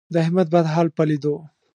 [0.13, 1.35] د احمد بد حال په لیدو،